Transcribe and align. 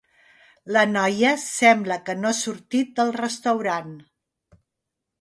La 0.77 0.81
noia 0.93 1.33
sembla 1.43 1.99
que 2.09 2.17
no 2.23 2.31
ha 2.33 2.39
sortit 2.41 2.93
del 3.03 3.17
restaurant. 3.23 3.97